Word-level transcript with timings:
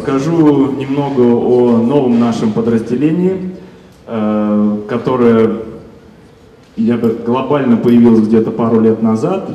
Расскажу 0.00 0.72
немного 0.72 1.20
о 1.20 1.76
новом 1.76 2.18
нашем 2.18 2.52
подразделении, 2.52 3.50
э, 4.06 4.78
которое 4.88 5.58
я 6.76 6.96
бы 6.96 7.18
глобально 7.26 7.76
появилось 7.76 8.26
где-то 8.26 8.50
пару 8.50 8.80
лет 8.80 9.02
назад. 9.02 9.50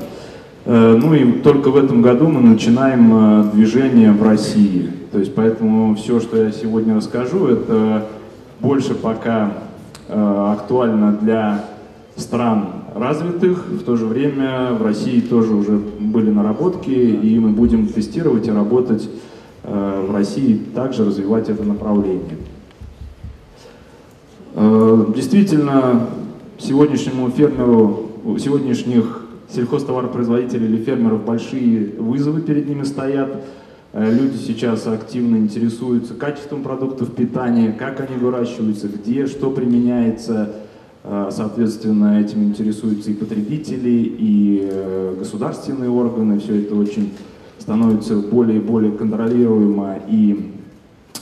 Э, 0.66 0.96
ну 1.02 1.16
и 1.16 1.40
только 1.40 1.70
в 1.70 1.78
этом 1.78 2.04
году 2.04 2.28
мы 2.28 2.42
начинаем 2.42 3.50
движение 3.56 4.12
в 4.12 4.22
России. 4.22 4.92
То 5.12 5.18
есть 5.18 5.34
поэтому 5.34 5.96
все, 5.96 6.20
что 6.20 6.38
я 6.38 6.52
сегодня 6.52 6.96
расскажу, 6.96 7.48
это 7.48 8.06
больше 8.60 8.94
пока 8.94 9.52
актуально 10.08 11.14
для 11.14 11.66
стран 12.18 12.68
развитых, 12.94 13.66
в 13.68 13.84
то 13.84 13.96
же 13.96 14.06
время 14.06 14.74
в 14.80 14.86
России 14.86 15.22
тоже 15.22 15.56
уже 15.56 15.72
были 15.72 16.30
наработки, 16.30 16.92
и 16.92 17.40
мы 17.40 17.50
будем 17.50 17.88
тестировать 17.88 18.48
и 18.48 18.52
работать 18.52 19.04
э, 19.04 19.35
в 19.68 20.14
России, 20.14 20.62
также 20.74 21.06
развивать 21.06 21.50
это 21.50 21.64
направление. 21.64 22.38
Э, 24.58 25.06
действительно, 25.14 26.08
сегодняшнему 26.58 27.30
фермеру, 27.30 28.10
сегодняшних 28.40 29.26
сельхозтоваропроизводителей 29.50 30.68
или 30.68 30.78
фермеров 30.82 31.26
большие 31.26 31.90
вызовы 32.00 32.40
перед 32.40 32.70
ними 32.70 32.84
стоят. 32.84 33.44
Э, 33.92 34.10
люди 34.10 34.38
сейчас 34.38 34.88
активно 34.88 35.36
интересуются 35.36 36.14
качеством 36.14 36.64
продуктов 36.64 37.14
питания, 37.14 37.74
как 37.78 38.00
они 38.00 38.16
выращиваются, 38.16 38.88
где, 38.88 39.28
что 39.28 39.52
применяется, 39.52 40.54
соответственно, 41.04 42.20
этим 42.20 42.46
интересуются 42.46 43.12
и 43.12 43.14
потребители, 43.14 44.16
и 44.18 44.68
э, 44.72 45.16
государственные 45.20 45.90
органы. 45.90 46.40
Все 46.40 46.62
это 46.62 46.76
очень 46.76 47.12
становится 47.60 48.16
более 48.16 48.58
и 48.58 48.62
более 48.62 48.92
контролируемо 48.92 49.98
и 50.08 50.54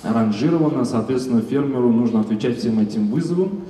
ранжировано. 0.04 0.86
Соответственно, 0.86 1.42
фермеру 1.42 1.92
нужно 1.92 2.22
отвечать 2.22 2.60
всем 2.60 2.80
этим 2.80 3.08
вызовам. 3.08 3.62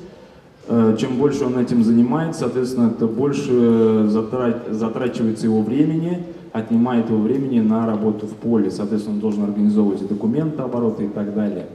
Э, 0.67 0.95
чем 0.99 1.17
больше 1.17 1.45
он 1.45 1.57
этим 1.57 1.83
занимается, 1.83 2.41
соответственно, 2.41 2.89
это 2.89 3.05
больше 3.07 4.07
затрачивается 4.07 5.45
его 5.47 5.61
времени, 5.61 6.23
отнимает 6.53 7.09
его 7.09 7.19
времени 7.19 7.59
на 7.59 7.85
работу 7.85 8.27
в 8.27 8.31
поле. 8.31 8.71
Соответственно, 8.71 9.15
он 9.15 9.21
должен 9.21 9.43
организовывать 9.43 10.07
документы, 10.07 10.61
обороты 10.61 11.05
и 11.05 11.09
так 11.09 11.33
далее. 11.33 11.67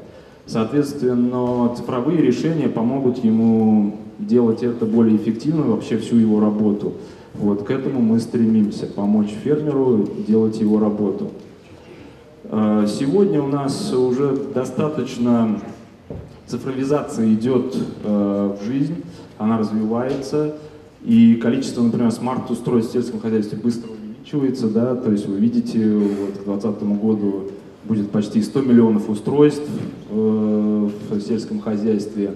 Соответственно, 0.46 1.74
цифровые 1.76 2.22
решения 2.22 2.68
помогут 2.68 3.22
ему 3.22 3.96
делать 4.18 4.62
это 4.62 4.86
более 4.86 5.16
эффективно, 5.16 5.62
вообще 5.62 5.98
всю 5.98 6.16
его 6.16 6.40
работу. 6.40 6.94
Вот 7.38 7.62
к 7.62 7.70
этому 7.70 8.00
мы 8.00 8.18
стремимся, 8.18 8.86
помочь 8.86 9.30
фермеру 9.44 10.08
делать 10.26 10.58
его 10.58 10.80
работу. 10.80 11.30
А, 12.44 12.84
сегодня 12.88 13.40
у 13.40 13.46
нас 13.46 13.92
уже 13.92 14.36
достаточно 14.52 15.60
цифровизация 16.48 17.32
идет 17.32 17.76
э, 18.02 18.56
в 18.60 18.64
жизнь, 18.64 19.04
она 19.36 19.58
развивается, 19.58 20.56
и 21.04 21.34
количество, 21.34 21.82
например, 21.82 22.10
смарт-устройств 22.10 22.90
в 22.90 22.92
сельском 22.94 23.20
хозяйстве 23.20 23.58
быстро 23.58 23.90
увеличивается, 23.92 24.68
да, 24.68 24.96
то 24.96 25.12
есть 25.12 25.28
вы 25.28 25.36
видите, 25.38 25.94
вот 25.94 26.38
к 26.38 26.44
2020 26.44 26.82
году 27.00 27.42
будет 27.84 28.10
почти 28.10 28.42
100 28.42 28.62
миллионов 28.62 29.08
устройств 29.08 29.68
э, 30.10 30.88
в 31.10 31.20
сельском 31.20 31.60
хозяйстве, 31.60 32.34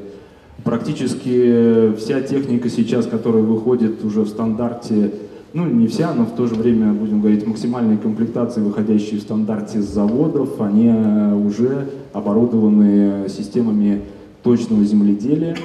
Практически 0.64 1.94
вся 1.96 2.20
техника 2.20 2.68
сейчас, 2.68 3.06
которая 3.06 3.42
выходит 3.42 4.04
уже 4.04 4.20
в 4.20 4.28
стандарте, 4.28 5.12
ну 5.52 5.66
не 5.66 5.88
вся, 5.88 6.14
но 6.14 6.24
в 6.24 6.36
то 6.36 6.46
же 6.46 6.54
время, 6.54 6.92
будем 6.92 7.20
говорить, 7.20 7.46
максимальные 7.46 7.98
комплектации, 7.98 8.60
выходящие 8.60 9.18
в 9.18 9.22
стандарте 9.22 9.80
с 9.80 9.86
заводов, 9.86 10.60
они 10.60 10.88
уже 11.34 11.88
оборудованы 12.12 13.28
системами 13.28 14.02
точного 14.44 14.84
земледелия, 14.84 15.56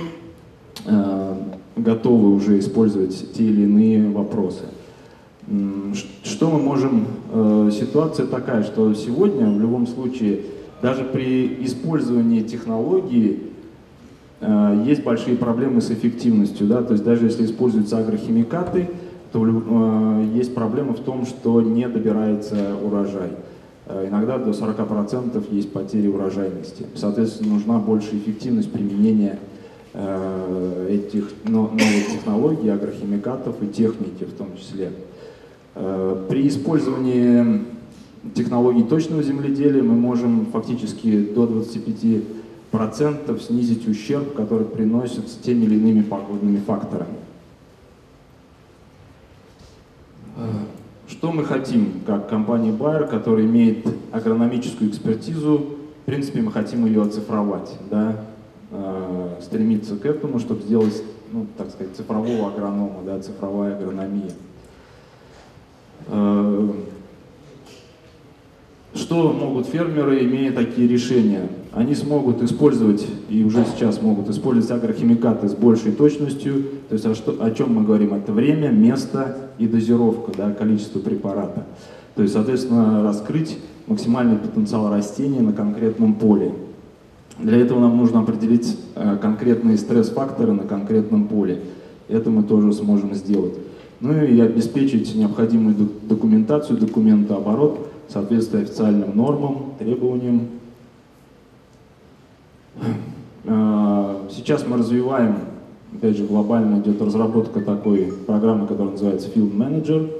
э, 0.85 1.33
готовы 1.75 2.33
уже 2.33 2.57
использовать 2.57 3.33
те 3.33 3.44
или 3.44 3.63
иные 3.63 4.09
вопросы. 4.09 4.63
Что 6.23 6.50
мы 6.50 6.59
можем... 6.59 7.05
Э, 7.31 7.69
ситуация 7.71 8.25
такая, 8.25 8.63
что 8.63 8.94
сегодня 8.95 9.47
в 9.47 9.59
любом 9.59 9.85
случае 9.85 10.41
даже 10.81 11.03
при 11.03 11.57
использовании 11.63 12.41
технологии 12.41 13.39
Э, 13.39 13.56
есть 14.39 15.03
большие 15.03 15.35
проблемы 15.35 15.81
с 15.81 15.89
эффективностью, 15.89 16.67
да, 16.67 16.83
то 16.83 16.93
есть 16.93 17.03
даже 17.03 17.25
если 17.25 17.45
используются 17.45 17.97
агрохимикаты, 17.97 18.87
то 19.31 19.45
э, 19.45 20.27
есть 20.35 20.53
проблема 20.53 20.93
в 20.93 20.99
том, 20.99 21.25
что 21.25 21.61
не 21.61 21.87
добирается 21.87 22.75
урожай. 22.81 23.31
Э, 23.85 24.07
иногда 24.07 24.37
до 24.37 24.51
40% 24.51 25.43
есть 25.53 25.71
потери 25.71 26.07
урожайности. 26.07 26.85
Соответственно, 26.95 27.55
нужна 27.55 27.79
большая 27.79 28.19
эффективность 28.19 28.71
применения 28.71 29.39
этих 30.89 31.31
новых 31.45 31.81
технологий, 31.81 32.69
агрохимикатов 32.69 33.55
и 33.63 33.67
техники 33.67 34.25
в 34.25 34.33
том 34.33 34.49
числе. 34.55 34.91
При 35.73 36.47
использовании 36.47 37.63
технологий 38.35 38.83
точного 38.83 39.23
земледелия 39.23 39.81
мы 39.81 39.95
можем 39.95 40.45
фактически 40.51 41.25
до 41.33 41.47
25 41.47 42.36
процентов 42.72 43.41
снизить 43.41 43.88
ущерб, 43.88 44.33
который 44.35 44.66
приносится 44.66 45.41
теми 45.41 45.66
или 45.66 45.75
иными 45.75 46.01
погодными 46.01 46.59
факторами. 46.59 47.17
Э, 50.35 50.47
что 51.07 51.31
мы 51.31 51.44
хотим, 51.44 52.01
как 52.06 52.29
компания 52.29 52.72
Bayer, 52.72 53.07
которая 53.07 53.45
имеет 53.45 53.88
агрономическую 54.11 54.89
экспертизу, 54.89 55.77
в 56.03 56.06
принципе, 56.06 56.41
мы 56.41 56.51
хотим 56.51 56.85
ее 56.85 57.03
оцифровать, 57.03 57.77
да, 57.89 58.23
э, 58.72 59.39
стремиться 59.41 59.97
к 59.97 60.06
этому, 60.06 60.39
чтобы 60.39 60.61
сделать, 60.61 61.03
ну, 61.31 61.47
так 61.57 61.69
сказать, 61.72 61.95
цифрового 61.95 62.50
агронома, 62.50 63.01
да, 63.06 63.19
цифровая 63.19 63.75
агрономия. 63.75 64.31
Что 69.07 69.31
могут 69.31 69.68
фермеры, 69.68 70.22
имея 70.25 70.51
такие 70.51 70.85
решения? 70.85 71.47
Они 71.72 71.95
смогут 71.95 72.44
использовать, 72.44 73.07
и 73.29 73.41
уже 73.41 73.63
сейчас 73.63 74.01
могут 74.01 74.29
использовать 74.29 74.69
агрохимикаты 74.69 75.47
с 75.47 75.53
большей 75.53 75.94
точностью. 75.94 76.66
То 76.90 76.94
есть 76.95 77.06
о, 77.06 77.16
что, 77.16 77.38
о 77.40 77.51
чем 77.51 77.73
мы 77.73 77.85
говорим? 77.85 78.13
Это 78.13 78.34
время, 78.34 78.68
место 78.68 79.38
и 79.59 79.66
дозировка, 79.66 80.34
да, 80.35 80.51
количество 80.51 81.00
препарата. 81.00 81.66
То 82.16 82.22
есть, 82.22 82.34
соответственно, 82.34 83.01
раскрыть 83.01 83.57
максимальный 83.85 84.35
потенциал 84.35 84.91
растения 84.91 85.39
на 85.39 85.53
конкретном 85.53 86.16
поле. 86.16 86.51
Для 87.39 87.59
этого 87.59 87.79
нам 87.79 87.95
нужно 87.95 88.19
определить 88.19 88.78
э, 88.95 89.18
конкретные 89.22 89.78
стресс-факторы 89.78 90.51
на 90.51 90.63
конкретном 90.63 91.29
поле. 91.29 91.62
Это 92.09 92.29
мы 92.29 92.44
тоже 92.44 92.74
сможем 92.74 93.13
сделать. 93.13 93.53
Ну 94.01 94.22
и 94.22 94.38
обеспечить 94.41 95.16
необходимую 95.16 95.75
документацию, 96.09 96.78
документооборот, 96.78 97.86
соответствуя 98.09 98.63
официальным 98.63 99.16
нормам, 99.16 99.73
требованиям. 99.79 100.47
А, 103.45 104.28
сейчас 104.29 104.66
мы 104.68 104.78
развиваем, 104.78 105.35
опять 105.94 106.18
же, 106.18 106.25
глобально 106.25 106.79
идет 106.81 107.01
разработка 107.01 107.62
такой 107.62 108.13
программы, 108.25 108.68
которая 108.68 108.91
называется 108.91 109.29
Field 109.34 109.56
Manager. 109.56 110.12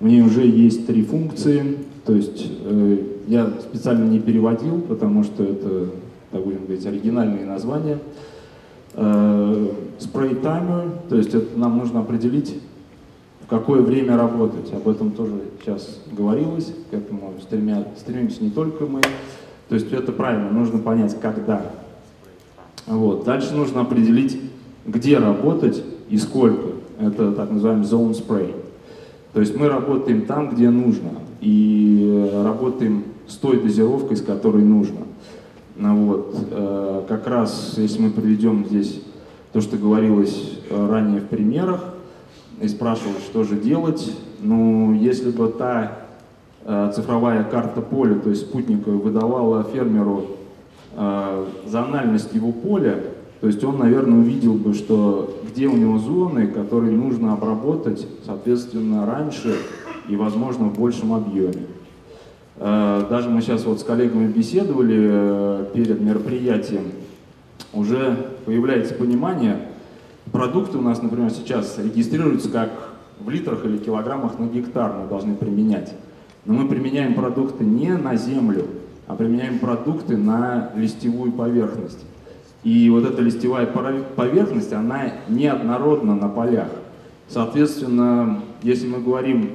В 0.00 0.06
ней 0.06 0.20
уже 0.20 0.46
есть 0.46 0.86
три 0.86 1.02
функции, 1.02 1.78
то 2.04 2.12
есть 2.12 2.50
э, 2.64 2.98
я 3.28 3.50
специально 3.60 4.04
не 4.04 4.18
переводил, 4.18 4.82
потому 4.82 5.24
что 5.24 5.42
это, 5.42 5.90
так 6.30 6.44
будем 6.44 6.64
говорить, 6.64 6.84
оригинальные 6.84 7.46
названия. 7.46 7.98
Э, 8.94 9.68
spray 9.98 10.42
Timer, 10.42 10.90
то 11.08 11.16
есть 11.16 11.34
это 11.34 11.58
нам 11.58 11.78
нужно 11.78 12.00
определить 12.00 12.56
в 13.46 13.48
какое 13.48 13.80
время 13.80 14.16
работать. 14.16 14.72
Об 14.72 14.88
этом 14.88 15.12
тоже 15.12 15.32
сейчас 15.62 16.00
говорилось, 16.10 16.72
к 16.90 16.94
этому 16.94 17.34
стремя, 17.40 17.86
стремимся 17.96 18.42
не 18.42 18.50
только 18.50 18.86
мы. 18.86 19.00
То 19.68 19.76
есть 19.76 19.92
это 19.92 20.10
правильно, 20.10 20.50
нужно 20.50 20.80
понять, 20.80 21.18
когда. 21.20 21.62
Вот. 22.86 23.24
Дальше 23.24 23.54
нужно 23.54 23.82
определить, 23.82 24.40
где 24.84 25.18
работать 25.18 25.82
и 26.08 26.18
сколько. 26.18 26.72
Это 26.98 27.32
так 27.32 27.50
называемый 27.52 27.86
zone 27.86 28.12
spray. 28.12 28.54
То 29.32 29.40
есть 29.40 29.56
мы 29.56 29.68
работаем 29.68 30.22
там, 30.22 30.50
где 30.50 30.70
нужно, 30.70 31.10
и 31.40 32.32
работаем 32.42 33.04
с 33.28 33.36
той 33.36 33.60
дозировкой, 33.60 34.16
с 34.16 34.22
которой 34.22 34.64
нужно. 34.64 35.00
Ну, 35.76 36.06
вот. 36.06 36.36
Э, 36.50 37.02
как 37.06 37.26
раз, 37.26 37.74
если 37.76 38.02
мы 38.02 38.10
приведем 38.10 38.64
здесь 38.66 39.00
то, 39.52 39.60
что 39.60 39.76
говорилось 39.76 40.58
ранее 40.70 41.20
в 41.20 41.26
примерах, 41.26 41.95
и 42.60 42.68
спрашивал, 42.68 43.14
что 43.24 43.44
же 43.44 43.56
делать. 43.56 44.12
Ну, 44.40 44.92
если 44.94 45.30
бы 45.30 45.48
та 45.48 45.98
э, 46.64 46.92
цифровая 46.94 47.44
карта 47.44 47.80
поля, 47.80 48.14
то 48.16 48.30
есть 48.30 48.42
спутниковая, 48.42 48.98
выдавала 48.98 49.64
фермеру 49.64 50.26
э, 50.94 51.44
зональность 51.66 52.34
его 52.34 52.52
поля, 52.52 53.00
то 53.40 53.46
есть 53.46 53.62
он, 53.62 53.78
наверное, 53.78 54.18
увидел 54.18 54.54
бы, 54.54 54.72
что 54.72 55.38
где 55.50 55.66
у 55.66 55.76
него 55.76 55.98
зоны, 55.98 56.46
которые 56.46 56.92
нужно 56.92 57.34
обработать, 57.34 58.06
соответственно, 58.24 59.04
раньше 59.04 59.56
и, 60.08 60.16
возможно, 60.16 60.66
в 60.66 60.78
большем 60.78 61.12
объеме. 61.12 61.66
Даже 62.58 63.28
мы 63.28 63.42
сейчас 63.42 63.66
вот 63.66 63.80
с 63.80 63.84
коллегами 63.84 64.32
беседовали 64.32 65.66
перед 65.74 66.00
мероприятием, 66.00 66.84
уже 67.74 68.16
появляется 68.46 68.94
понимание, 68.94 69.65
продукты 70.32 70.78
у 70.78 70.82
нас, 70.82 71.02
например, 71.02 71.30
сейчас 71.30 71.78
регистрируются 71.78 72.50
как 72.50 72.70
в 73.20 73.30
литрах 73.30 73.64
или 73.64 73.78
килограммах 73.78 74.38
на 74.38 74.46
гектар 74.46 74.92
мы 74.92 75.08
должны 75.08 75.34
применять. 75.34 75.94
Но 76.44 76.54
мы 76.54 76.68
применяем 76.68 77.14
продукты 77.14 77.64
не 77.64 77.96
на 77.96 78.16
землю, 78.16 78.66
а 79.06 79.14
применяем 79.14 79.58
продукты 79.58 80.16
на 80.16 80.70
листевую 80.76 81.32
поверхность. 81.32 82.04
И 82.62 82.90
вот 82.90 83.04
эта 83.04 83.22
листевая 83.22 83.66
поверхность, 83.66 84.72
она 84.72 85.12
неоднородна 85.28 86.14
на 86.14 86.28
полях. 86.28 86.68
Соответственно, 87.28 88.42
если 88.62 88.86
мы 88.86 89.00
говорим, 89.00 89.50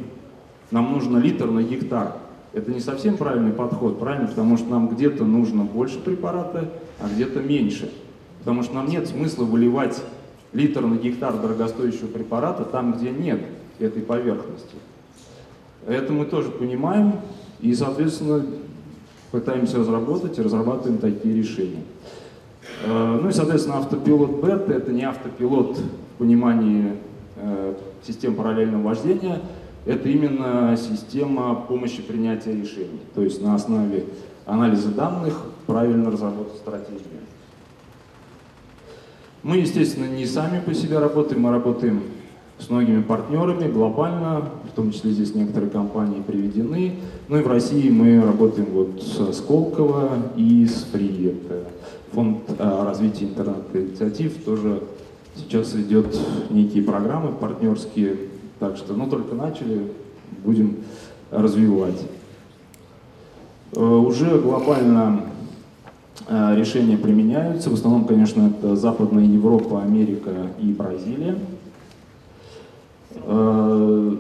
нам 0.71 0.91
нужно 0.91 1.17
литр 1.17 1.47
на 1.47 1.63
гектар, 1.63 2.13
это 2.53 2.71
не 2.71 2.81
совсем 2.81 3.17
правильный 3.17 3.51
подход, 3.51 3.99
правильно? 3.99 4.27
Потому 4.27 4.57
что 4.57 4.69
нам 4.69 4.89
где-то 4.89 5.23
нужно 5.23 5.63
больше 5.63 5.99
препарата, 5.99 6.69
а 6.99 7.07
где-то 7.07 7.39
меньше. 7.39 7.91
Потому 8.39 8.63
что 8.63 8.75
нам 8.75 8.87
нет 8.87 9.07
смысла 9.07 9.45
выливать 9.45 10.01
литр 10.53 10.81
на 10.81 10.95
гектар 10.95 11.37
дорогостоящего 11.37 12.07
препарата 12.07 12.63
там, 12.63 12.93
где 12.93 13.11
нет 13.11 13.41
этой 13.79 14.01
поверхности. 14.01 14.75
Это 15.87 16.13
мы 16.13 16.25
тоже 16.25 16.49
понимаем 16.49 17.13
и, 17.59 17.73
соответственно, 17.73 18.45
пытаемся 19.31 19.79
разработать 19.79 20.37
и 20.37 20.41
разрабатываем 20.41 20.99
такие 20.99 21.35
решения. 21.35 21.83
Э, 22.83 23.19
ну 23.21 23.29
и, 23.29 23.31
соответственно, 23.31 23.77
автопилот 23.77 24.41
бета— 24.41 24.73
это 24.73 24.91
не 24.91 25.03
автопилот 25.03 25.77
в 25.77 26.17
понимании 26.17 26.97
э, 27.37 27.73
систем 28.05 28.35
параллельного 28.35 28.83
вождения, 28.83 29.41
это 29.85 30.09
именно 30.09 30.77
система 30.77 31.55
помощи 31.55 32.03
принятия 32.03 32.53
решений, 32.53 32.99
то 33.15 33.23
есть 33.23 33.41
на 33.41 33.55
основе 33.55 34.05
анализа 34.45 34.89
данных 34.89 35.41
правильно 35.65 36.11
разработать 36.11 36.57
стратегию. 36.57 37.21
Мы, 39.43 39.57
естественно, 39.57 40.05
не 40.05 40.27
сами 40.27 40.59
по 40.59 40.71
себе 40.71 40.99
работаем, 40.99 41.41
мы 41.41 41.49
работаем 41.49 42.03
с 42.59 42.69
многими 42.69 43.01
партнерами 43.01 43.71
глобально, 43.71 44.51
в 44.71 44.75
том 44.75 44.91
числе 44.91 45.11
здесь 45.11 45.33
некоторые 45.33 45.71
компании 45.71 46.21
приведены. 46.21 46.97
Ну 47.27 47.39
и 47.39 47.41
в 47.41 47.47
России 47.47 47.89
мы 47.89 48.23
работаем 48.23 48.67
вот 48.71 49.01
с 49.01 49.37
Сколково 49.37 50.11
и 50.35 50.67
с 50.67 50.83
ФРИ, 50.91 51.35
фонд 52.11 52.37
а, 52.59 52.85
развития 52.85 53.25
интернет-инициатив, 53.25 54.43
тоже 54.43 54.83
сейчас 55.35 55.73
идет 55.73 56.15
некие 56.51 56.83
программы 56.83 57.31
партнерские, 57.31 58.17
так 58.59 58.77
что, 58.77 58.93
ну 58.93 59.09
только 59.09 59.33
начали, 59.33 59.87
будем 60.43 60.77
развивать. 61.31 61.99
Э, 63.73 63.81
уже 63.81 64.37
глобально 64.37 65.23
Э, 65.23 65.30
решения 66.29 66.97
применяются. 66.97 67.69
В 67.69 67.73
основном, 67.73 68.05
конечно, 68.05 68.47
это 68.47 68.75
Западная 68.75 69.25
Европа, 69.25 69.81
Америка 69.81 70.31
и 70.59 70.71
Бразилия. 70.71 71.37
Э, 73.15 74.15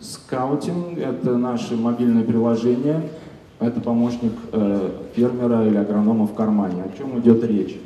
скаутинг— 0.00 0.98
это 0.98 1.36
наши 1.36 1.76
мобильные 1.76 2.24
приложения. 2.24 3.02
Это 3.60 3.80
помощник 3.80 4.32
э, 4.52 4.90
фермера 5.14 5.66
или 5.66 5.76
агронома 5.76 6.26
в 6.26 6.34
кармане. 6.34 6.82
О 6.82 6.98
чем 6.98 7.18
идет 7.20 7.44
речь? 7.44 7.76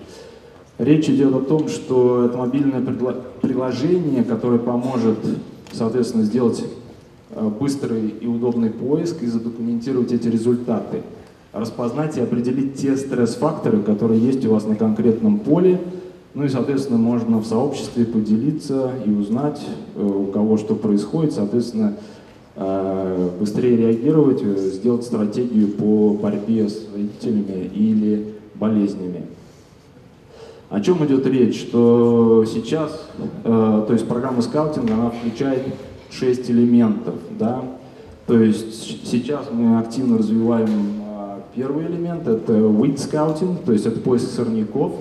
Речь 0.79 1.09
идет 1.09 1.35
о 1.35 1.41
том, 1.41 1.69
что 1.69 2.25
это 2.25 2.39
мобильное 2.39 2.83
приложение, 3.41 4.25
которое 4.25 4.59
поможет, 4.59 5.19
соответственно, 5.73 6.25
сделать 6.25 6.65
быстрый 7.61 8.09
и 8.09 8.27
удобный 8.27 8.71
поиск 8.71 9.23
и 9.23 9.27
задокументировать 9.27 10.13
эти 10.13 10.29
результаты 10.29 11.03
распознать 11.53 12.17
и 12.17 12.21
определить 12.21 12.75
те 12.75 12.97
стресс-факторы, 12.97 13.81
которые 13.81 14.21
есть 14.21 14.45
у 14.47 14.53
вас 14.53 14.67
на 14.67 14.77
конкретном 14.77 15.39
поле. 15.39 15.81
Ну 16.35 16.45
и, 16.45 16.49
соответственно, 16.49 16.99
можно 16.99 17.39
в 17.39 17.47
сообществе 17.47 18.05
поделиться 18.05 18.93
и 19.05 19.11
узнать, 19.11 19.61
э, 19.97 20.05
у 20.05 20.27
кого 20.27 20.57
что 20.59 20.75
происходит, 20.75 21.33
соответственно, 21.33 21.97
э, 22.55 23.31
быстрее 23.41 23.77
реагировать, 23.77 24.43
э, 24.43 24.57
сделать 24.57 25.05
стратегию 25.05 25.69
по 25.69 26.11
борьбе 26.11 26.69
с 26.69 26.87
вредителями 26.95 27.71
или 27.75 28.35
болезнями. 28.55 29.23
О 30.69 30.81
чем 30.81 31.05
идет 31.07 31.27
речь? 31.27 31.59
Что 31.61 32.45
сейчас, 32.45 33.09
то 33.43 33.89
есть 33.89 34.07
программа 34.07 34.43
скаутинга, 34.43 34.93
она 34.93 35.09
включает 35.09 35.63
шесть 36.11 36.51
элементов, 36.51 37.15
да, 37.39 37.63
то 38.27 38.39
есть 38.39 39.09
сейчас 39.09 39.47
мы 39.51 39.79
активно 39.79 40.19
развиваем 40.19 40.98
Первый 41.55 41.87
элемент— 41.87 42.23
это 42.29 42.53
weed 42.53 42.97
scouting, 42.97 43.65
то 43.65 43.73
есть 43.73 43.87
это 43.87 44.01
поиск 44.01 44.31
сорняков. 44.31 44.93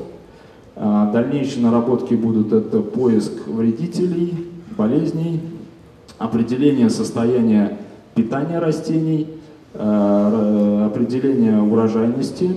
А, 0.76 1.12
дальнейшие 1.12 1.64
наработки 1.64 2.14
будут 2.14 2.54
это 2.54 2.82
поиск 2.82 3.48
вредителей, 3.48 4.48
болезней, 4.78 5.42
определение 6.18 6.90
состояния 6.90 7.78
питания 8.16 8.60
растений, 8.60 9.28
а, 9.74 10.88
определение 10.88 11.62
урожайности 11.62 12.52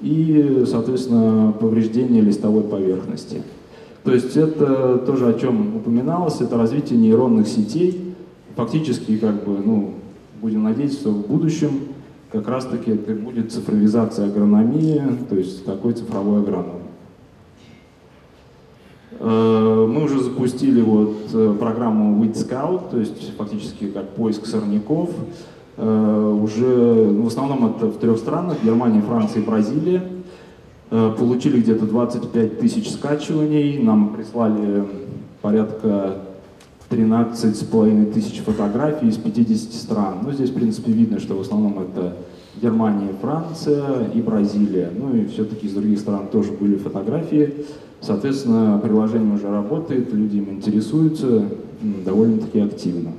и, 0.00 0.64
соответственно, 0.66 1.52
повреждение 1.52 2.20
листовой 2.20 2.64
поверхности. 2.64 3.42
То 4.04 4.12
есть 4.12 4.36
это 4.36 4.98
тоже 4.98 5.28
о 5.28 5.34
чем 5.34 5.76
упоминалось, 5.76 6.40
это 6.40 6.56
развитие 6.56 6.98
нейронных 6.98 7.46
сетей. 7.46 8.14
Фактически, 8.56 9.16
как 9.16 9.44
бы, 9.44 9.58
ну, 9.64 9.94
будем 10.40 10.64
надеяться, 10.64 10.98
что 10.98 11.10
в 11.10 11.26
будущем 11.26 11.70
как 12.32 12.48
раз-таки 12.48 12.92
это 12.92 13.12
будет 13.14 13.52
цифровизация 13.52 14.26
агрономии, 14.26 15.02
то 15.28 15.36
есть 15.36 15.66
такой 15.66 15.92
цифровой 15.92 16.40
агроном. 16.40 16.80
Э, 19.20 19.86
мы 19.88 20.04
уже 20.04 20.20
запустили 20.20 20.80
вот 20.80 21.14
э, 21.34 21.54
программу 21.58 22.24
Weed 22.24 22.34
Scout, 22.34 22.90
то 22.90 22.98
есть 22.98 23.36
фактически 23.36 23.88
как 23.88 24.08
поиск 24.10 24.46
сорняков. 24.46 25.10
Э, 25.76 26.38
уже 26.42 26.64
ну, 26.66 27.24
в 27.24 27.26
основном 27.28 27.76
это 27.76 27.86
в 27.86 27.98
трех 27.98 28.16
странах, 28.16 28.56
Германия, 28.64 29.02
Франция 29.02 29.42
и 29.42 29.44
Бразилия. 29.44 30.02
Получили 30.90 31.58
где-то 31.62 31.86
25 31.86 32.58
тысяч 32.58 32.90
скачиваний, 32.90 33.78
нам 33.78 34.10
прислали 34.14 34.84
порядка 35.40 36.18
13 36.92 37.56
с 37.56 37.60
половиной 37.60 38.04
тысяч 38.04 38.42
фотографий 38.44 39.08
из 39.08 39.16
50 39.16 39.72
стран. 39.72 40.18
Ну, 40.22 40.32
здесь, 40.32 40.50
в 40.50 40.54
принципе, 40.54 40.92
видно, 40.92 41.20
что 41.20 41.34
в 41.34 41.40
основном 41.40 41.78
это 41.78 42.16
Германия, 42.60 43.08
Франция 43.18 44.10
и 44.14 44.20
Бразилия. 44.20 44.90
Ну 44.94 45.16
и 45.16 45.24
все-таки 45.24 45.68
из 45.68 45.72
других 45.72 45.98
стран 45.98 46.26
тоже 46.30 46.52
были 46.52 46.76
фотографии. 46.76 47.64
Соответственно, 48.02 48.78
приложение 48.82 49.34
уже 49.34 49.48
работает, 49.48 50.12
люди 50.12 50.36
им 50.36 50.50
интересуются 50.50 51.46
довольно-таки 51.80 52.60
активно. 52.60 53.12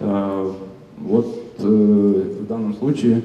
А, 0.00 0.52
вот 0.98 1.32
э, 1.60 2.22
в 2.42 2.46
данном 2.48 2.74
случае 2.74 3.22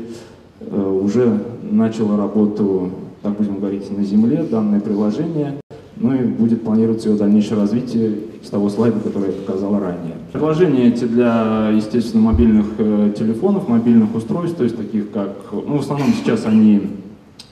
э, 0.60 1.00
уже 1.04 1.40
начало 1.64 2.18
работу, 2.18 2.92
так 3.24 3.36
будем 3.36 3.58
говорить, 3.58 3.90
на 3.98 4.04
Земле 4.04 4.44
данное 4.44 4.80
приложение. 4.80 5.56
Ну 5.96 6.14
и 6.14 6.24
будет 6.24 6.62
планироваться 6.62 7.10
его 7.10 7.18
дальнейшее 7.18 7.60
развитие 7.60 8.31
с 8.44 8.50
того 8.50 8.70
слайда, 8.70 9.00
который 9.00 9.28
я 9.28 9.42
показал 9.42 9.80
ранее. 9.80 10.16
Приложения 10.32 10.88
эти 10.88 11.06
для, 11.06 11.70
естественно, 11.70 12.24
мобильных 12.24 12.68
э, 12.78 13.14
телефонов, 13.18 13.68
мобильных 13.68 14.16
устройств, 14.16 14.58
то 14.58 14.64
есть 14.64 14.78
таких 14.78 15.12
как, 15.12 15.36
ну, 15.52 15.78
в 15.78 15.82
основном 15.82 16.10
сейчас 16.14 16.46
они, 16.46 16.90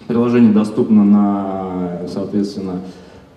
приложение 0.07 0.51
доступно 0.51 1.03
на, 1.03 2.01
соответственно, 2.07 2.81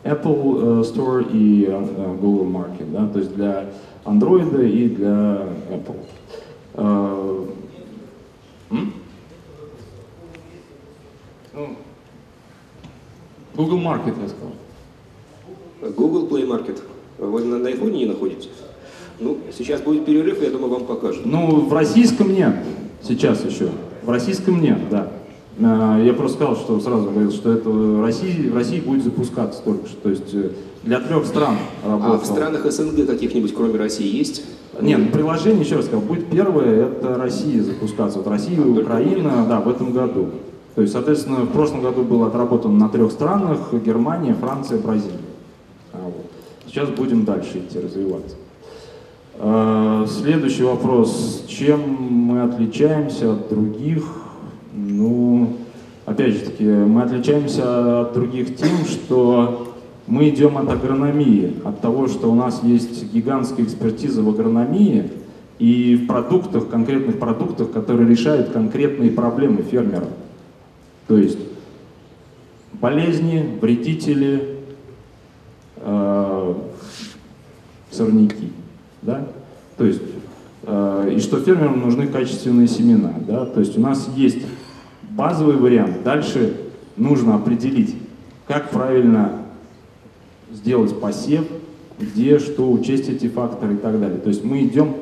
Apple 0.04 0.80
э, 0.80 0.82
Store 0.82 1.26
и 1.30 1.66
э, 1.68 2.16
Google 2.20 2.46
Market, 2.46 2.90
да, 2.92 3.06
то 3.06 3.18
есть 3.18 3.34
для 3.34 3.66
Android 4.04 4.68
и 4.68 4.88
для 4.88 5.46
Apple. 5.70 5.96
Uh, 6.74 7.46
Google 13.54 13.78
Market, 13.78 14.14
я 14.22 14.28
сказал. 14.28 14.52
Google 15.90 16.26
Play 16.28 16.46
Market. 16.46 16.78
Вы 17.18 17.44
на, 17.44 17.58
на 17.58 17.68
iPhone 17.68 17.92
не 17.92 18.06
находитесь? 18.06 18.50
Ну, 19.20 19.38
сейчас 19.56 19.80
будет 19.80 20.04
перерыв, 20.04 20.42
я 20.42 20.50
думаю, 20.50 20.70
вам 20.70 20.84
покажут. 20.84 21.24
Ну, 21.24 21.60
в 21.60 21.72
российском 21.72 22.32
нет. 22.32 22.54
Сейчас 23.02 23.44
еще. 23.44 23.68
В 24.02 24.10
российском 24.10 24.60
нет, 24.60 24.78
да. 24.90 25.12
А, 25.60 26.02
я 26.02 26.12
просто 26.12 26.36
сказал, 26.38 26.56
что 26.56 26.80
сразу 26.80 27.10
говорил, 27.10 27.30
что 27.30 27.52
это 27.52 27.68
в 27.68 28.02
России, 28.02 28.48
в 28.48 28.54
России 28.54 28.80
будет 28.80 29.04
запускаться 29.04 29.62
только 29.62 29.86
что. 29.86 29.96
То 30.02 30.10
есть 30.10 30.34
э, 30.34 30.50
для 30.82 30.98
трех 31.00 31.26
стран 31.26 31.56
работало. 31.84 32.14
А 32.14 32.18
в 32.18 32.26
странах 32.26 32.72
СНГ 32.72 33.06
каких-нибудь, 33.06 33.54
кроме 33.54 33.78
России, 33.78 34.16
есть? 34.16 34.44
Нет, 34.80 34.98
ну, 34.98 35.06
приложение, 35.10 35.62
еще 35.62 35.76
раз 35.76 35.86
сказал, 35.86 36.00
будет 36.00 36.26
первое, 36.28 36.86
это 36.86 37.16
Россия 37.16 37.62
запускаться. 37.62 38.18
Вот 38.18 38.28
Россия 38.28 38.56
и 38.56 38.60
Украина, 38.60 39.44
да, 39.48 39.60
в 39.60 39.68
этом 39.68 39.92
году. 39.92 40.30
То 40.74 40.80
есть, 40.80 40.94
соответственно, 40.94 41.40
в 41.42 41.52
прошлом 41.52 41.82
году 41.82 42.02
было 42.02 42.28
отработано 42.28 42.74
на 42.78 42.88
трех 42.88 43.12
странах, 43.12 43.58
Германия, 43.84 44.34
Франция, 44.34 44.78
Бразилия. 44.78 45.18
Сейчас 46.72 46.88
будем 46.88 47.26
дальше 47.26 47.58
идти, 47.58 47.78
развиваться. 47.78 48.34
А, 49.38 50.06
следующий 50.06 50.62
вопрос. 50.62 51.44
Чем 51.46 51.80
мы 51.80 52.44
отличаемся 52.44 53.34
от 53.34 53.50
других 53.50 54.04
Ну, 54.74 55.58
опять 56.06 56.32
же 56.32 56.40
таки, 56.40 56.64
мы 56.64 57.02
отличаемся 57.02 58.00
от 58.00 58.14
других 58.14 58.56
тем, 58.56 58.86
что 58.86 59.74
мы 60.06 60.30
идем 60.30 60.56
от 60.56 60.70
агрономии, 60.70 61.56
от 61.62 61.82
того, 61.82 62.08
что 62.08 62.32
у 62.32 62.34
нас 62.34 62.62
есть 62.62 63.12
гигантская 63.12 63.66
экспертиза 63.66 64.22
в 64.22 64.30
агрономии 64.30 65.10
и 65.58 65.96
в 65.96 66.06
продуктах, 66.06 66.70
конкретных 66.70 67.18
продуктах, 67.18 67.70
которые 67.70 68.08
решают 68.08 68.48
конкретные 68.48 69.10
проблемы 69.10 69.62
фермеров. 69.62 70.08
То 71.06 71.18
есть 71.18 71.38
болезни, 72.72 73.58
вредители, 73.60 74.56
э, 75.76 76.21
сорняки. 77.92 78.52
Да? 79.02 79.26
То 79.76 79.84
есть, 79.84 80.00
э, 80.64 81.12
и 81.16 81.20
что 81.20 81.40
фермерам 81.40 81.80
нужны 81.80 82.06
качественные 82.06 82.68
семена. 82.68 83.12
Да? 83.26 83.46
То 83.46 83.60
есть 83.60 83.76
у 83.78 83.80
нас 83.80 84.08
есть 84.16 84.38
базовый 85.10 85.56
вариант. 85.56 86.02
Дальше 86.02 86.56
нужно 86.96 87.34
определить, 87.34 87.96
как 88.46 88.70
правильно 88.70 89.32
сделать 90.52 90.98
посев, 91.00 91.44
где 91.98 92.38
что, 92.38 92.70
учесть 92.70 93.08
эти 93.08 93.28
факторы 93.28 93.74
и 93.74 93.78
так 93.78 94.00
далее. 94.00 94.18
То 94.18 94.28
есть 94.28 94.44
мы 94.44 94.64
идем 94.64 94.94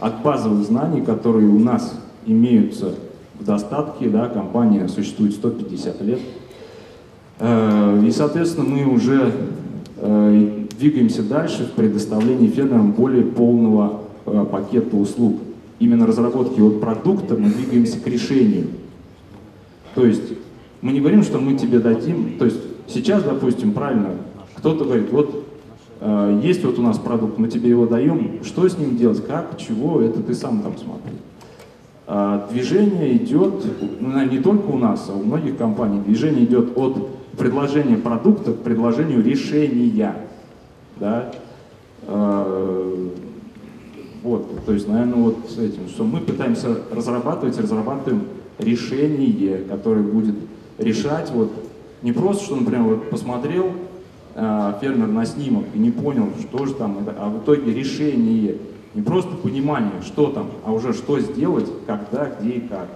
от 0.00 0.22
базовых 0.22 0.64
знаний, 0.64 1.00
которые 1.02 1.48
у 1.48 1.58
нас 1.58 1.98
имеются 2.26 2.94
в 3.38 3.44
достатке, 3.44 4.08
да, 4.08 4.28
компания 4.28 4.88
существует 4.88 5.32
150 5.34 6.02
лет, 6.02 6.20
э, 7.38 8.02
и, 8.06 8.10
соответственно, 8.10 8.68
мы 8.68 8.86
уже 8.86 9.32
э, 9.98 10.65
двигаемся 10.78 11.22
дальше 11.22 11.64
в 11.64 11.72
предоставлении 11.72 12.48
фермерам 12.48 12.92
более 12.92 13.24
полного 13.24 14.02
э, 14.24 14.46
пакета 14.50 14.96
услуг. 14.96 15.36
Именно 15.78 16.06
разработки 16.06 16.60
от 16.60 16.80
продукта 16.80 17.36
мы 17.36 17.50
двигаемся 17.50 18.00
к 18.00 18.06
решению. 18.06 18.68
То 19.94 20.04
есть 20.04 20.32
мы 20.80 20.92
не 20.92 21.00
говорим, 21.00 21.22
что 21.22 21.38
мы 21.38 21.56
тебе 21.56 21.78
дадим, 21.78 22.38
то 22.38 22.44
есть 22.44 22.60
сейчас, 22.86 23.22
допустим, 23.22 23.72
правильно, 23.72 24.10
кто-то 24.54 24.84
говорит, 24.84 25.10
вот 25.10 25.44
э, 26.00 26.40
есть 26.42 26.64
вот 26.64 26.78
у 26.78 26.82
нас 26.82 26.98
продукт, 26.98 27.38
мы 27.38 27.48
тебе 27.48 27.70
его 27.70 27.86
даем, 27.86 28.44
что 28.44 28.68
с 28.68 28.78
ним 28.78 28.96
делать, 28.96 29.24
как, 29.26 29.58
чего, 29.58 30.00
это 30.00 30.22
ты 30.22 30.34
сам 30.34 30.60
там 30.60 30.74
смотри. 30.76 31.12
А 32.06 32.48
движение 32.52 33.16
идет, 33.16 33.64
ну, 34.00 34.24
не 34.26 34.38
только 34.38 34.66
у 34.66 34.78
нас, 34.78 35.06
а 35.08 35.16
у 35.16 35.24
многих 35.24 35.56
компаний, 35.56 36.00
движение 36.06 36.44
идет 36.44 36.76
от 36.76 37.08
предложения 37.36 37.96
продукта 37.96 38.52
к 38.52 38.58
предложению 38.58 39.24
решения 39.24 40.25
да, 40.96 41.32
э, 42.02 43.08
вот, 44.22 44.64
то 44.64 44.72
есть, 44.72 44.88
наверное, 44.88 45.14
вот 45.14 45.36
с 45.48 45.58
этим, 45.58 45.88
что 45.88 46.04
мы 46.04 46.20
пытаемся 46.20 46.78
разрабатывать, 46.90 47.58
разрабатываем 47.58 48.24
решение, 48.58 49.58
которое 49.58 50.02
будет 50.02 50.34
решать 50.78 51.30
вот 51.30 51.52
не 52.02 52.12
просто, 52.12 52.44
что, 52.44 52.56
например, 52.56 52.82
вот 52.82 53.10
посмотрел 53.10 53.70
э, 54.34 54.72
фермер 54.80 55.06
на 55.08 55.26
снимок 55.26 55.64
и 55.74 55.78
не 55.78 55.90
понял, 55.90 56.28
что 56.40 56.66
же 56.66 56.74
там, 56.74 56.98
а 57.18 57.28
в 57.28 57.42
итоге 57.42 57.72
решение, 57.72 58.56
не 58.94 59.02
просто 59.02 59.30
понимание, 59.36 60.02
что 60.04 60.28
там, 60.28 60.50
а 60.64 60.72
уже 60.72 60.92
что 60.92 61.20
сделать, 61.20 61.70
когда, 61.86 62.30
где 62.40 62.50
и 62.50 62.60
как. 62.60 62.88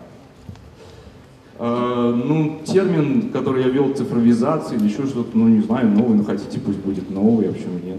Э, 1.63 2.15
ну, 2.17 2.59
термин, 2.65 3.31
который 3.33 3.63
я 3.63 3.69
вел, 3.69 3.93
цифровизация 3.93 4.79
или 4.79 4.87
еще 4.87 5.05
что-то, 5.07 5.37
ну, 5.37 5.47
не 5.47 5.61
знаю, 5.61 5.91
новый, 5.91 6.17
ну, 6.17 6.25
хотите, 6.25 6.59
пусть 6.59 6.79
будет 6.79 7.11
новый, 7.11 7.51
а 7.51 7.53
почему 7.53 7.79
нет? 7.85 7.99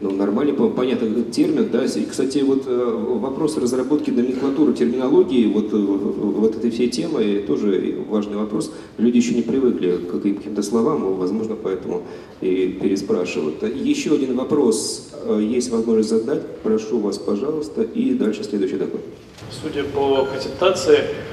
Ну, 0.00 0.12
нормальный, 0.12 0.54
понятный 0.54 1.24
термин, 1.24 1.68
да. 1.70 1.84
И, 1.84 2.06
кстати, 2.06 2.38
вот 2.38 2.62
э, 2.66 3.18
вопрос 3.20 3.58
разработки 3.58 4.10
номенклатуры, 4.10 4.72
терминологии, 4.72 5.52
вот, 5.52 5.70
э, 5.70 5.76
вот 5.76 6.56
этой 6.56 6.70
всей 6.70 6.88
темы, 6.88 7.44
тоже 7.46 7.98
важный 8.08 8.38
вопрос. 8.38 8.72
Люди 8.96 9.18
еще 9.18 9.34
не 9.34 9.42
привыкли 9.42 9.98
к 9.98 10.22
каким-то 10.22 10.62
словам, 10.62 11.12
возможно, 11.16 11.56
поэтому 11.62 12.04
и 12.40 12.78
переспрашивают. 12.80 13.62
Еще 13.62 14.14
один 14.14 14.34
вопрос 14.34 15.12
есть 15.38 15.70
возможность 15.70 16.08
задать. 16.08 16.56
Прошу 16.62 17.00
вас, 17.00 17.18
пожалуйста. 17.18 17.82
И 17.82 18.14
дальше 18.14 18.44
следующий 18.44 18.76
доклад. 18.76 19.02
Судя 19.50 19.84
по 19.84 20.24
презентации, 20.24 21.00
Э, 21.00 21.27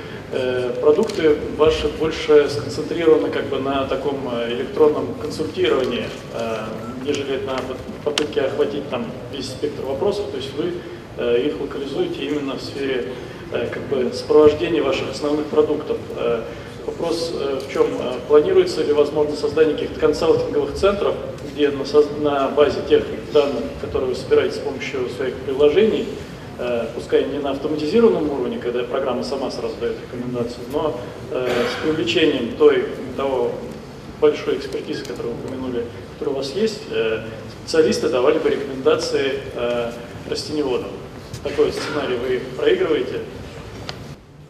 продукты 0.82 1.36
ваши 1.58 1.88
больше 1.88 2.50
сконцентрированы 2.50 3.30
как 3.30 3.46
бы 3.46 3.60
на 3.60 3.86
таком 3.86 4.18
э, 4.32 4.54
электронном 4.54 5.14
консультировании, 5.22 6.08
э, 6.34 6.58
нежели 7.04 7.40
на 7.46 7.58
попытке 8.04 8.42
охватить 8.42 8.90
там 8.90 9.06
весь 9.32 9.48
спектр 9.48 9.86
вопросов, 9.86 10.26
то 10.32 10.38
есть 10.38 10.52
вы 10.54 10.74
их 11.18 11.62
локализуете 11.62 12.26
именно 12.26 12.58
в 12.58 12.62
сфере 12.62 13.06
как 13.50 13.84
бы 13.84 14.12
сопровождения 14.12 14.84
ваших 14.84 15.12
основных 15.12 15.46
продуктов. 15.46 15.96
Вопрос 16.86 17.32
в 17.32 17.72
чем? 17.72 17.88
Планируется 18.28 18.84
ли 18.84 18.92
возможно 18.92 19.34
создание 19.34 19.76
каких-то 19.76 19.98
консалтинговых 19.98 20.74
центров, 20.74 21.16
где 21.54 21.70
на, 21.70 21.86
на 22.20 22.50
базе 22.50 22.80
тех 22.90 23.04
данных, 23.32 23.64
которые 23.80 24.10
вы 24.10 24.16
собираете 24.16 24.56
с 24.56 24.60
помощью 24.60 25.08
своих 25.16 25.36
приложений, 25.36 26.06
Э, 26.06 26.25
пускай 26.96 27.26
не 27.26 27.40
на 27.40 27.52
автоматизированном 27.52 28.30
уровне, 28.30 28.58
когда 28.58 28.84
программа 28.84 29.24
сама 29.24 29.52
сразу 29.52 29.76
дает 29.80 29.96
рекомендации, 30.02 30.60
но 30.72 31.00
э, 31.32 31.48
с 31.48 31.84
привлечением 31.84 32.56
той, 32.58 32.86
того 33.18 33.52
большой 34.22 34.58
экспертизы, 34.58 35.04
которую 35.04 35.36
вы 35.36 35.42
упомянули, 35.42 35.86
которая 36.14 36.36
у 36.36 36.38
вас 36.38 36.54
есть, 36.54 36.84
э, 36.92 37.22
специалисты 37.62 38.10
давали 38.10 38.40
бы 38.40 38.50
рекомендации 38.50 39.40
растеневодам. 40.30 40.90
Такой 41.44 41.72
сценарий 41.72 42.18
вы 42.18 42.42
проигрываете? 42.58 43.22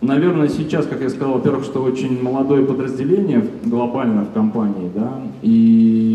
Наверное, 0.02 0.50
сейчас, 0.50 0.86
как 0.86 1.02
я 1.02 1.10
сказал, 1.10 1.34
во-первых, 1.34 1.66
что 1.66 1.82
очень 1.82 2.22
молодое 2.22 2.66
подразделение 2.66 3.48
глобально 3.64 4.24
в 4.24 4.34
компании, 4.34 4.92
да, 4.94 5.22
и 5.42 6.15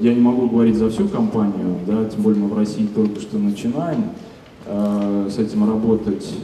я 0.00 0.14
не 0.14 0.20
могу 0.20 0.48
говорить 0.48 0.76
за 0.76 0.90
всю 0.90 1.08
компанию, 1.08 1.76
да, 1.86 2.04
тем 2.04 2.22
более 2.22 2.42
мы 2.42 2.48
в 2.48 2.56
России 2.56 2.86
только 2.86 3.20
что 3.20 3.38
начинаем 3.38 4.04
э, 4.66 5.28
с 5.30 5.38
этим 5.38 5.68
работать. 5.68 6.34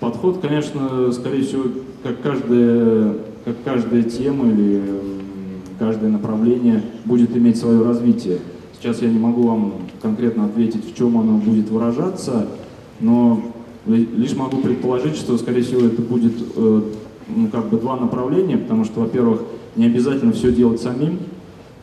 Подход, 0.00 0.38
конечно, 0.40 1.12
скорее 1.12 1.42
всего, 1.42 1.64
как 2.02 2.20
каждая, 2.20 3.14
как 3.44 3.56
каждая 3.64 4.02
тема 4.02 4.48
или 4.48 4.82
каждое 5.78 6.10
направление 6.10 6.82
будет 7.04 7.36
иметь 7.36 7.56
свое 7.56 7.82
развитие. 7.82 8.38
Сейчас 8.78 9.00
я 9.02 9.08
не 9.08 9.18
могу 9.18 9.42
вам 9.42 9.72
конкретно 10.02 10.46
ответить, 10.46 10.92
в 10.92 10.96
чем 10.96 11.18
оно 11.18 11.38
будет 11.38 11.70
выражаться, 11.70 12.46
но 13.00 13.40
лишь 13.86 14.36
могу 14.36 14.58
предположить, 14.58 15.16
что, 15.16 15.38
скорее 15.38 15.62
всего, 15.62 15.86
это 15.86 16.02
будет 16.02 16.34
э, 16.56 16.82
ну, 17.28 17.48
как 17.48 17.68
бы 17.68 17.78
два 17.78 17.96
направления, 17.96 18.58
потому 18.58 18.84
что, 18.84 19.00
во-первых, 19.00 19.42
не 19.76 19.86
обязательно 19.86 20.32
все 20.32 20.52
делать 20.52 20.80
самим, 20.80 21.18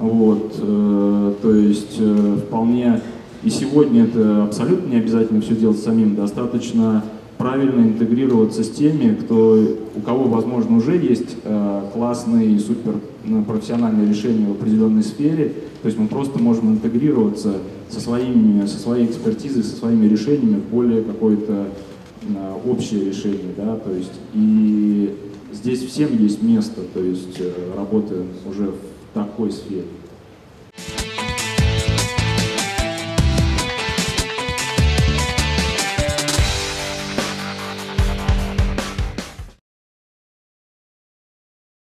вот, 0.02 0.56
э, 0.58 1.34
то 1.44 1.54
есть 1.54 1.98
э, 2.00 2.38
вполне 2.48 3.02
и 3.44 3.50
сегодня 3.50 4.06
это 4.06 4.46
абсолютно 4.46 4.90
не 4.90 4.98
обязательно 4.98 5.42
все 5.42 5.56
делать 5.56 5.80
самим, 5.80 6.16
достаточно 6.16 7.04
правильно 7.38 7.82
интегрироваться 7.82 8.64
с 8.64 8.70
теми, 8.72 9.16
кто, 9.16 9.64
у 9.96 10.02
кого, 10.02 10.24
возможно, 10.24 10.78
уже 10.78 10.96
есть 10.96 11.38
э, 11.44 11.82
классные 11.94 12.52
и 12.52 12.60
супер 12.60 12.96
профессиональные 13.48 14.08
решения 14.08 14.48
в 14.48 14.52
определенной 14.52 15.04
сфере. 15.04 15.54
То 15.84 15.88
есть 15.88 15.98
мы 15.98 16.08
просто 16.08 16.40
можем 16.40 16.72
интегрироваться 16.72 17.54
со, 17.90 18.00
своими, 18.00 18.66
со 18.66 18.80
своей 18.80 19.06
экспертизой, 19.06 19.64
со 19.64 19.76
своими 19.76 20.08
решениями 20.08 20.62
в 20.62 20.74
более 20.74 21.04
какое-то 21.04 21.68
общее 22.68 23.06
решение. 23.06 23.54
Да? 23.58 23.76
То 23.78 23.92
есть, 23.92 24.14
и 24.36 25.16
здесь 25.52 25.84
всем 25.84 26.16
есть 26.18 26.44
место, 26.44 26.82
то 26.94 27.00
есть 27.00 27.42
работы 27.76 28.18
уже 28.48 28.68
в 28.68 28.91
такой 29.14 29.52
сфере. 29.52 29.88